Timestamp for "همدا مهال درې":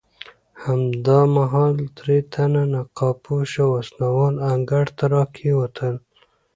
0.63-2.17